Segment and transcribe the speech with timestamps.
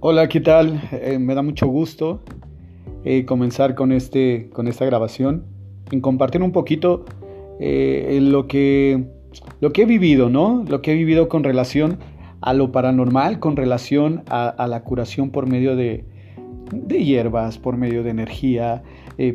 [0.00, 0.80] Hola, ¿qué tal?
[0.92, 2.22] Eh, me da mucho gusto
[3.04, 5.44] eh, comenzar con, este, con esta grabación,
[5.90, 7.04] en compartir un poquito
[7.58, 9.08] eh, lo, que,
[9.60, 10.64] lo que he vivido, ¿no?
[10.68, 11.98] Lo que he vivido con relación
[12.40, 16.04] a lo paranormal, con relación a, la curación por medio de,
[16.72, 18.84] de, hierbas, por medio de energía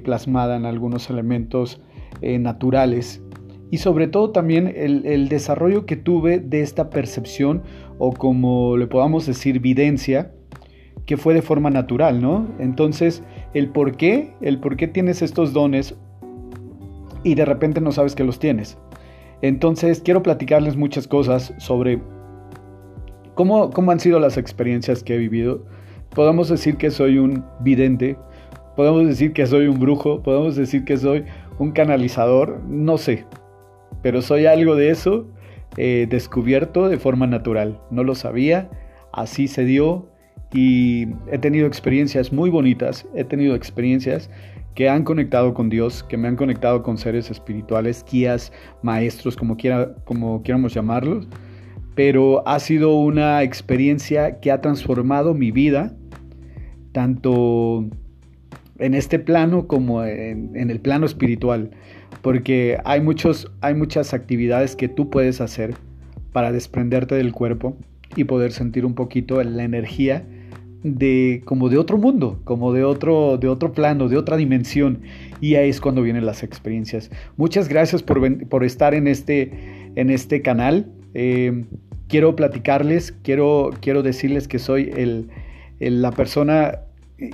[0.05, 1.81] plasmada en algunos elementos
[2.21, 3.21] naturales
[3.69, 7.63] y sobre todo también el, el, desarrollo que tuve de esta percepción
[7.97, 10.31] o como le podamos decir videncia
[11.05, 12.47] que fue de forma natural, ¿no?
[12.59, 15.95] Entonces, el por qué, el por qué tienes estos dones
[17.23, 18.77] y de repente no sabes que los tienes.
[19.41, 22.01] Entonces, quiero platicarles muchas cosas sobre
[23.35, 25.65] cómo, cómo han sido las experiencias que he vivido.
[26.15, 28.17] Podemos decir que soy un vidente,
[28.75, 31.25] podemos decir que soy un brujo, podemos decir que soy
[31.59, 33.25] un canalizador, no sé,
[34.01, 35.27] pero soy algo de eso
[35.77, 37.79] eh, descubierto de forma natural.
[37.89, 38.69] No lo sabía,
[39.11, 40.07] así se dio,
[40.53, 44.29] y he tenido experiencias muy bonitas, he tenido experiencias
[44.75, 48.51] que han conectado con Dios, que me han conectado con seres espirituales, guías,
[48.83, 51.27] maestros, como, quiera, como quieramos llamarlos,
[51.95, 55.95] pero ha sido una experiencia que ha transformado mi vida,
[56.91, 57.85] tanto
[58.79, 61.71] en este plano como en, en el plano espiritual,
[62.21, 65.75] porque hay, muchos, hay muchas actividades que tú puedes hacer
[66.31, 67.75] para desprenderte del cuerpo
[68.15, 70.25] y poder sentir un poquito la energía
[70.83, 75.01] de como de otro mundo, como de otro, de otro plano, de otra dimensión.
[75.41, 77.09] Y ahí es cuando vienen las experiencias.
[77.37, 79.51] Muchas gracias por, por estar en este,
[79.95, 80.91] en este canal.
[81.13, 81.65] Eh,
[82.07, 85.29] quiero platicarles, quiero, quiero decirles que soy el,
[85.79, 86.79] la persona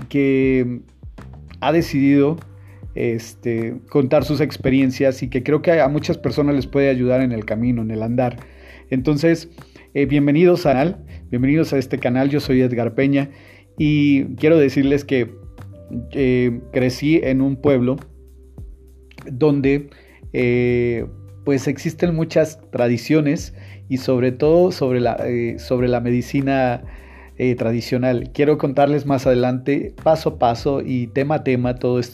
[0.07, 0.81] que
[1.61, 2.37] ha decidido
[2.95, 7.31] este, contar sus experiencias y que creo que a muchas personas les puede ayudar en
[7.31, 8.37] el camino, en el andar.
[8.89, 9.49] Entonces,
[9.93, 10.73] eh, bienvenidos a
[11.29, 12.29] bienvenidos a este canal.
[12.29, 13.29] Yo soy Edgar Peña
[13.77, 15.35] y quiero decirles que
[16.11, 17.97] eh, crecí en un pueblo
[19.31, 19.89] donde
[20.33, 21.05] eh,
[21.45, 23.53] pues existen muchas tradiciones
[23.89, 25.23] y sobre todo sobre la,
[25.57, 26.83] sobre la medicina
[27.57, 28.31] tradicional.
[28.33, 32.11] Quiero contarles más adelante, paso a paso y tema a tema, todas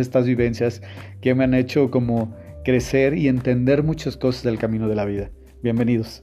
[0.00, 0.82] estas vivencias
[1.20, 2.32] que me han hecho como
[2.64, 5.30] crecer y entender muchas cosas del camino de la vida.
[5.62, 6.22] Bienvenidos.